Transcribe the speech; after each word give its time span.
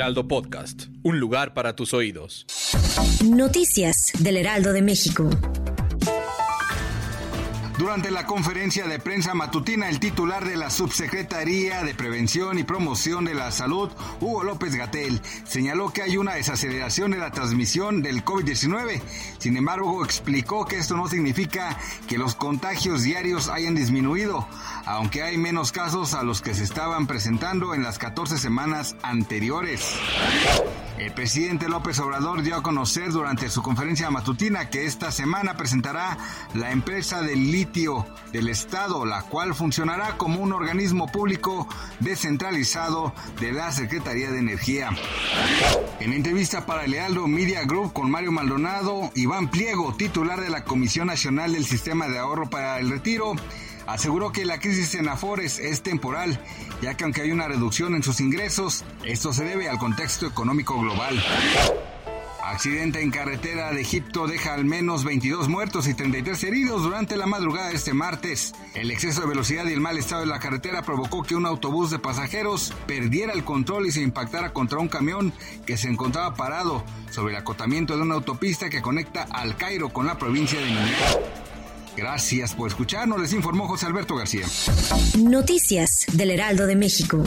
Heraldo 0.00 0.26
Podcast, 0.26 0.84
un 1.02 1.20
lugar 1.20 1.52
para 1.52 1.76
tus 1.76 1.92
oídos. 1.92 2.46
Noticias 3.22 4.12
del 4.18 4.38
Heraldo 4.38 4.72
de 4.72 4.80
México. 4.80 5.28
Durante 7.80 8.10
la 8.10 8.26
conferencia 8.26 8.86
de 8.86 8.98
prensa 8.98 9.32
matutina, 9.32 9.88
el 9.88 10.00
titular 10.00 10.44
de 10.46 10.54
la 10.54 10.68
Subsecretaría 10.68 11.82
de 11.82 11.94
Prevención 11.94 12.58
y 12.58 12.62
Promoción 12.62 13.24
de 13.24 13.32
la 13.32 13.50
Salud, 13.50 13.90
Hugo 14.20 14.44
López 14.44 14.74
Gatel, 14.74 15.20
señaló 15.44 15.90
que 15.90 16.02
hay 16.02 16.18
una 16.18 16.34
desaceleración 16.34 17.10
de 17.10 17.16
la 17.16 17.30
transmisión 17.30 18.02
del 18.02 18.22
COVID-19. 18.22 19.00
Sin 19.38 19.56
embargo, 19.56 20.04
explicó 20.04 20.66
que 20.66 20.76
esto 20.76 20.94
no 20.94 21.08
significa 21.08 21.78
que 22.06 22.18
los 22.18 22.34
contagios 22.34 23.02
diarios 23.02 23.48
hayan 23.48 23.74
disminuido, 23.74 24.46
aunque 24.90 25.22
hay 25.22 25.38
menos 25.38 25.70
casos 25.70 26.14
a 26.14 26.24
los 26.24 26.42
que 26.42 26.52
se 26.52 26.64
estaban 26.64 27.06
presentando 27.06 27.74
en 27.74 27.84
las 27.84 27.96
14 27.98 28.38
semanas 28.38 28.96
anteriores. 29.02 29.94
El 30.98 31.12
presidente 31.12 31.68
López 31.68 32.00
Obrador 32.00 32.42
dio 32.42 32.56
a 32.56 32.62
conocer 32.64 33.12
durante 33.12 33.48
su 33.50 33.62
conferencia 33.62 34.10
matutina 34.10 34.68
que 34.68 34.86
esta 34.86 35.12
semana 35.12 35.56
presentará 35.56 36.18
la 36.54 36.72
empresa 36.72 37.22
del 37.22 37.52
litio 37.52 38.04
del 38.32 38.48
Estado, 38.48 39.06
la 39.06 39.22
cual 39.22 39.54
funcionará 39.54 40.18
como 40.18 40.40
un 40.40 40.52
organismo 40.52 41.06
público 41.06 41.68
descentralizado 42.00 43.14
de 43.40 43.52
la 43.52 43.70
Secretaría 43.70 44.32
de 44.32 44.40
Energía. 44.40 44.90
En 46.00 46.12
entrevista 46.12 46.66
para 46.66 46.84
el 46.84 46.90
Lealdo 46.90 47.28
Media 47.28 47.62
Group 47.64 47.92
con 47.92 48.10
Mario 48.10 48.32
Maldonado, 48.32 49.12
Iván 49.14 49.52
Pliego, 49.52 49.94
titular 49.94 50.40
de 50.40 50.50
la 50.50 50.64
Comisión 50.64 51.06
Nacional 51.06 51.52
del 51.52 51.64
Sistema 51.64 52.08
de 52.08 52.18
Ahorro 52.18 52.50
para 52.50 52.80
el 52.80 52.90
Retiro, 52.90 53.34
aseguró 53.86 54.32
que 54.32 54.44
la 54.44 54.60
crisis 54.60 54.94
en 54.94 55.08
Afores 55.08 55.58
es 55.58 55.82
temporal, 55.82 56.40
ya 56.82 56.94
que 56.94 57.04
aunque 57.04 57.22
hay 57.22 57.32
una 57.32 57.48
reducción 57.48 57.94
en 57.94 58.02
sus 58.02 58.20
ingresos, 58.20 58.84
esto 59.04 59.32
se 59.32 59.44
debe 59.44 59.68
al 59.68 59.78
contexto 59.78 60.26
económico 60.26 60.78
global. 60.80 61.22
Accidente 62.50 63.00
en 63.00 63.12
carretera 63.12 63.70
de 63.72 63.80
Egipto 63.80 64.26
deja 64.26 64.54
al 64.54 64.64
menos 64.64 65.04
22 65.04 65.48
muertos 65.48 65.86
y 65.86 65.94
33 65.94 66.42
heridos 66.44 66.82
durante 66.82 67.16
la 67.16 67.26
madrugada 67.26 67.68
de 67.68 67.76
este 67.76 67.94
martes. 67.94 68.54
El 68.74 68.90
exceso 68.90 69.20
de 69.20 69.28
velocidad 69.28 69.66
y 69.66 69.72
el 69.72 69.80
mal 69.80 69.96
estado 69.98 70.22
de 70.22 70.26
la 70.26 70.40
carretera 70.40 70.82
provocó 70.82 71.22
que 71.22 71.36
un 71.36 71.46
autobús 71.46 71.90
de 71.90 72.00
pasajeros 72.00 72.74
perdiera 72.88 73.34
el 73.34 73.44
control 73.44 73.86
y 73.86 73.92
se 73.92 74.02
impactara 74.02 74.52
contra 74.52 74.80
un 74.80 74.88
camión 74.88 75.32
que 75.64 75.76
se 75.76 75.88
encontraba 75.88 76.34
parado 76.34 76.82
sobre 77.10 77.34
el 77.34 77.38
acotamiento 77.38 77.94
de 77.94 78.02
una 78.02 78.16
autopista 78.16 78.68
que 78.68 78.82
conecta 78.82 79.28
al 79.30 79.56
Cairo 79.56 79.90
con 79.90 80.06
la 80.06 80.18
provincia 80.18 80.58
de 80.58 80.66
Niñera. 80.66 81.49
Gracias 81.96 82.54
por 82.54 82.68
escucharnos, 82.68 83.20
les 83.20 83.32
informó 83.32 83.66
José 83.66 83.86
Alberto 83.86 84.16
García. 84.16 84.46
Noticias 85.18 86.06
del 86.12 86.30
Heraldo 86.30 86.66
de 86.66 86.76
México. 86.76 87.22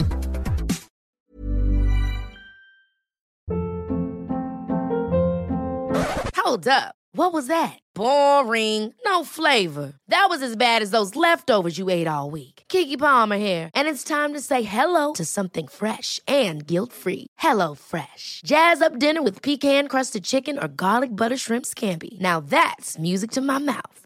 Hold 6.36 6.68
up. 6.68 6.94
What 7.16 7.32
was 7.32 7.46
that? 7.46 7.78
Boring. 7.94 8.92
No 9.06 9.22
flavor. 9.24 9.94
That 10.08 10.26
was 10.28 10.42
as 10.42 10.56
bad 10.56 10.82
as 10.82 10.90
those 10.90 11.14
leftovers 11.14 11.78
you 11.78 11.88
ate 11.88 12.08
all 12.08 12.28
week. 12.30 12.64
Kiki 12.68 12.96
Palmer 12.96 13.36
here, 13.36 13.70
and 13.74 13.88
it's 13.88 14.02
time 14.02 14.34
to 14.34 14.40
say 14.40 14.62
hello 14.62 15.12
to 15.12 15.24
something 15.24 15.68
fresh 15.68 16.20
and 16.26 16.66
guilt-free. 16.66 17.28
Hello 17.38 17.74
Fresh. 17.74 18.40
Jazz 18.44 18.82
up 18.82 18.98
dinner 18.98 19.22
with 19.22 19.42
pecan-crusted 19.42 20.24
chicken 20.24 20.58
or 20.58 20.68
garlic 20.68 21.10
butter 21.10 21.36
shrimp 21.36 21.64
scampi. 21.66 22.20
Now 22.20 22.40
that's 22.40 22.98
music 22.98 23.30
to 23.32 23.40
my 23.40 23.58
mouth. 23.58 23.93